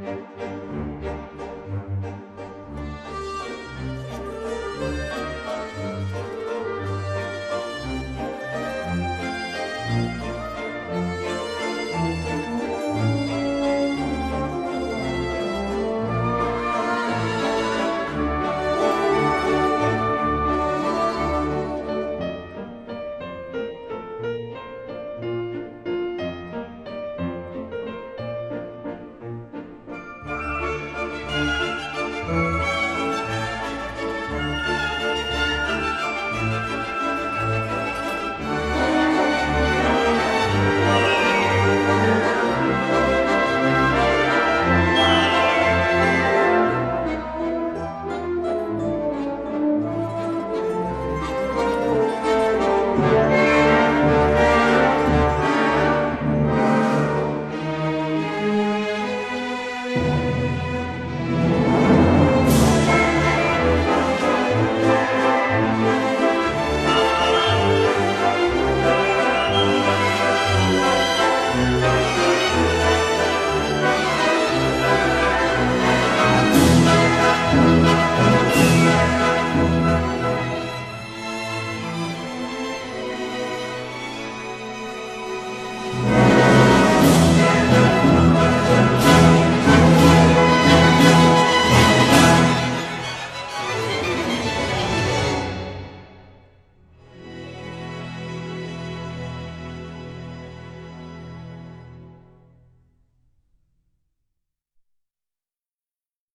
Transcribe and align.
Música 0.00 0.69